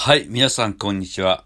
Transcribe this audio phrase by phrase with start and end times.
[0.00, 1.42] はい、皆さんこんにちは。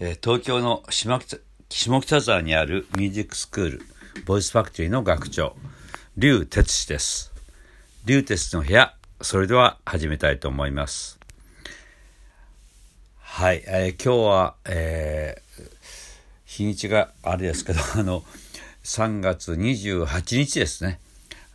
[0.00, 1.36] えー東京の下北
[1.68, 3.82] 下北沢にあるミュージックスクール、
[4.26, 5.54] ボイスファクトリーの学長、
[6.16, 7.32] 劉哲司です。
[8.04, 11.20] 劉哲の部屋、それでは始めたいと思います。
[13.20, 15.68] はい、えー今日は、えー
[16.46, 18.24] 日にちがあれですけど、 あの、
[18.82, 20.98] 3月28日ですね。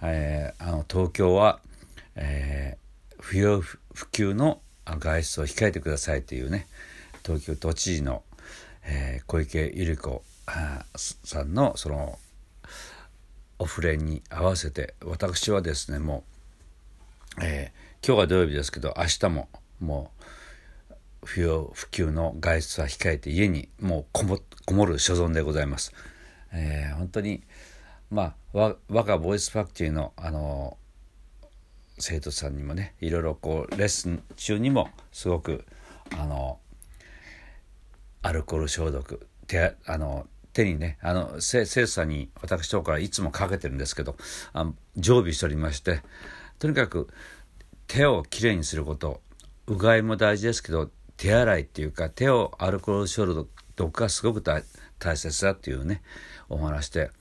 [0.01, 1.59] えーあの東京は、
[2.15, 6.67] えー不要不急の外出を控えてくださいというね
[7.25, 8.23] 東京都知事の、
[8.85, 10.23] えー小池百合子
[11.23, 12.19] さんのその
[13.59, 16.23] お触れに合わせて私はですねも
[17.39, 19.47] う、えー今日は土曜日ですけど明日も
[19.79, 20.11] も
[21.23, 25.93] う不要不急の外出は控えて家にもうこもこもる所存でございます。
[26.51, 27.43] えー本当に
[28.11, 30.77] まあわ我がボイスファクトリーのあの
[32.03, 35.65] 生徒さんにもねいろいろこうレッスン中にもすごく
[36.11, 36.59] あの
[38.21, 44.17] アルコール消毒手あの手にねあの生徒さんに私の方からいつもかけてるんですけど
[44.51, 46.01] あの常備しておりまして
[46.59, 47.07] とにかく
[47.87, 49.21] 手をきれいにすること
[49.67, 54.63] うがいも大事ですけど手洗いっていうか手をアルコール消毒がすごく大
[54.99, 56.01] 大切だっていうね
[56.49, 57.11] お話で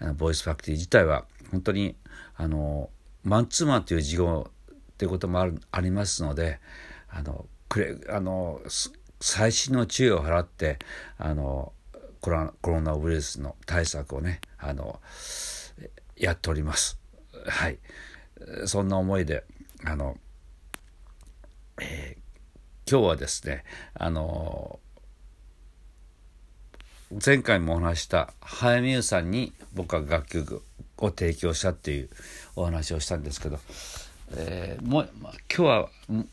[0.00, 1.96] あのボイスファクトリー自体は本当に
[2.36, 2.90] あの
[3.24, 6.60] マンツーマンという事業っていうこともあるありますので
[7.08, 10.78] あのくれあのす細心の注意を払って
[11.18, 11.72] あの
[12.20, 15.00] コロナコロナウイルスの対策をねあの
[16.16, 16.98] やっております。
[17.46, 17.78] はい、
[18.66, 19.44] そんな思いで
[19.84, 20.16] あの、
[21.80, 22.22] えー
[22.92, 24.78] 今日はですねあの
[27.24, 30.62] 前回もお話しした早見優さんに僕は楽曲
[30.98, 32.10] を提供したっていう
[32.56, 33.58] お話をしたんですけど、
[34.36, 35.88] えーもうま今日は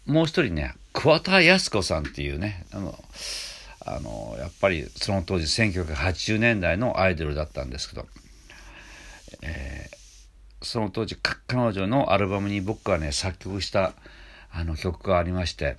[0.05, 2.95] もう一人ね桑田靖子さんっていうねあの
[3.85, 8.07] あのやっぱりその当時1980年代のアイドルだったんですけど、
[9.41, 9.99] えー
[10.61, 13.93] その当時彼女のアルバムに僕がね作曲した
[14.51, 15.77] あの曲がありまして、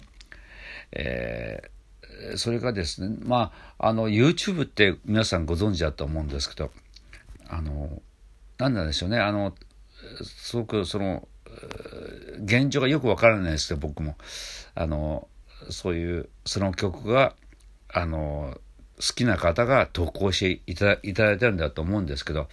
[0.92, 1.80] えー
[2.36, 6.70] それがですねまああの YouTube って皆さんご存知だと思うんですけど
[7.48, 8.02] あの
[8.58, 9.54] 何なんでしょうねあの
[10.24, 11.26] すごくその
[12.44, 14.16] 現状がよくわからないですけど僕も。
[14.74, 15.28] あの
[15.68, 17.34] そういうその曲が
[17.88, 18.56] あの
[18.96, 22.48] 好きな方が投稿していたいただいてるんだと思うんですけど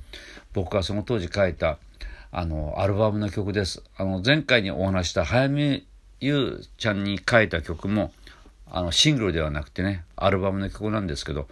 [0.53, 1.77] 僕はその当時書いた
[2.31, 3.83] あのアルバムの曲です。
[3.97, 5.85] あの前回にお話した早見
[6.19, 8.11] 優ちゃんに書いた曲も
[8.69, 11.47] あのシングルではなくてねアルバムの曲なんですけど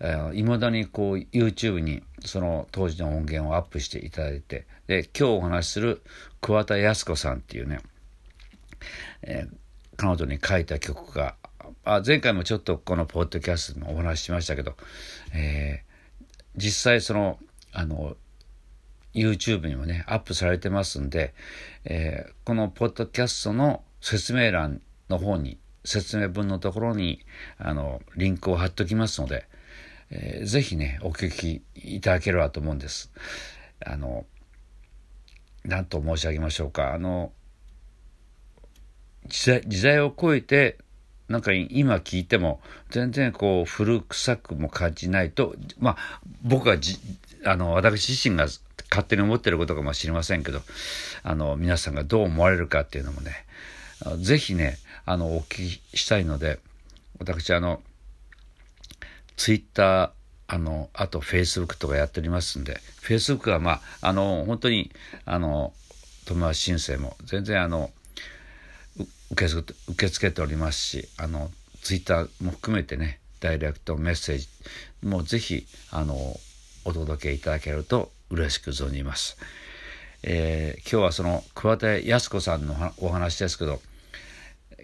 [0.00, 6.02] いま、未だにこう YouTube にその当時の音源をアップしていただいてで今日お話しする
[6.40, 7.80] 桑田靖子さんっていうね、
[9.22, 9.56] えー
[9.96, 11.34] 彼女に書いた曲が
[11.84, 14.74] あ前回もちょっとこのポッドキャストでもお話ししましたけど、
[15.34, 15.90] えー
[16.56, 17.38] 実際その
[17.72, 18.16] あの
[19.14, 21.34] YouTube にもねアップされてますんで、
[21.84, 24.80] えーこのポッドキャストの説明欄
[25.10, 27.20] の方に説明文のところに
[27.58, 29.46] あのリンクを貼っときますので、
[30.10, 33.10] えーぜひねお聞きいただければと思うんです。
[33.84, 34.26] あの
[35.64, 37.32] 何と申し上げましょうかあの
[39.26, 40.78] 時代時代を超えて
[41.28, 42.60] なんか今聞いても
[42.90, 45.96] 全然こう古臭くも感じないとまあ
[46.42, 46.98] 僕はじ
[47.44, 48.46] あの私自身が
[48.90, 50.60] 勝手に思ってることかもしれませんけど
[51.22, 53.46] あの皆さんがどう思われるかっていうのもね
[54.18, 56.58] ぜひねあのお聞きしたいので
[57.18, 57.82] 私あの
[59.36, 60.10] ツイッター
[60.48, 64.90] あのあとフェイスブックとかやっておりますんでフェイスブックはまああの本当に
[65.24, 65.72] あの
[66.26, 67.90] 友達申請も全然あの
[69.30, 71.50] 受け付け受け付けておりますしあの
[71.82, 74.48] ツイッターも含めてねダイレクトメッセージ
[75.02, 76.14] もぜひあの
[76.84, 79.36] お届けいただけると嬉しく存じます。
[80.22, 83.80] えー今日はその桑田靖子さんのお話ですけど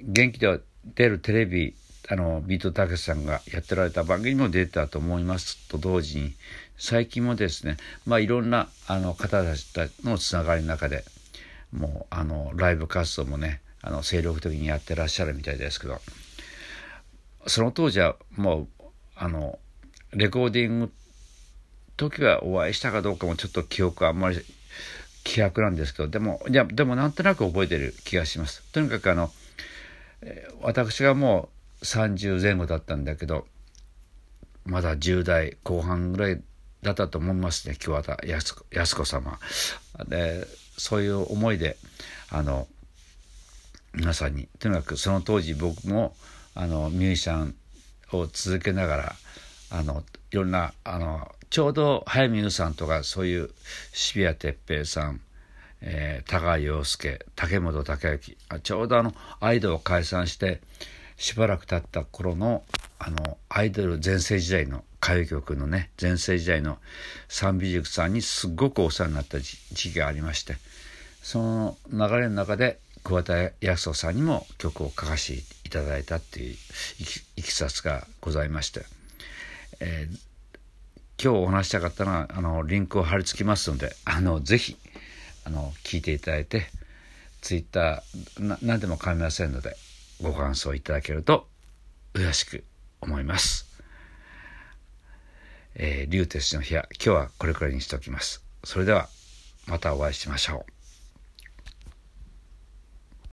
[0.03, 0.61] 元気で
[0.95, 1.75] 出るテレビ
[2.09, 6.35] あのビートたけしさんがやってられた番組も出たと思いますと同時に
[6.79, 7.77] 最近もですね
[8.07, 9.67] まあいろんなあの方たち
[10.05, 11.05] のつながりの中で
[11.73, 15.99] もうあのライブ活動もねあの精力的にやってらっしゃるみたいですけど
[17.47, 18.85] その当時はもう
[19.17, 19.59] あの
[20.13, 20.93] レコーディング
[21.97, 24.39] 時はお会いしたかどうかもちょっと記憶あんまり
[25.25, 28.63] 希薄なんですけどでもいやでもなんとなく覚えてる気がします。
[28.73, 29.31] とにかくあの、
[30.63, 31.49] 私がも
[31.81, 33.47] う30前後だったんだけど
[34.65, 36.43] まだ10代後半ぐらい
[36.83, 37.77] だったと思いますね。
[37.77, 39.39] 桑田靖子靖子様。
[40.09, 40.47] で
[40.77, 41.77] そういう思いで
[42.31, 42.67] あの
[43.95, 46.15] 皆さんにとにかくその当時僕も
[46.55, 47.55] あのミュージシャン
[48.13, 49.13] を続けながら
[49.71, 53.51] あのいろんなあのちょうど早見優さんとかそういう
[53.93, 55.21] 渋谷哲平さん、
[55.81, 60.61] えー、高橋洋介竹本武之ちょうどあのアイドルを解散して
[61.17, 62.63] しばらく経った頃の
[62.99, 66.79] あのアイドル全盛時代の歌謡曲のね全盛時代の
[67.29, 70.57] 三美塾さんにすごくお世話になった時期がありまして
[71.23, 76.57] その流れの中で桑田康夫さんにも曲を書かせていただいたっていう
[77.37, 78.85] いきさつがございまして、
[79.81, 84.77] えー、今日お話したかったのはあのリンクを貼り付きますのであのぜひ
[85.47, 86.67] あの聞いていただいて
[87.41, 89.77] ツイッター何でも構いませんので
[90.21, 91.47] ご感想いただけると
[92.15, 92.65] 嬉しく
[93.01, 93.67] 思います。
[95.77, 98.43] えー、リュウテスの日は今日はこれくらいにしておきます。
[98.65, 99.09] それでは
[99.69, 100.76] またお会いしましょう。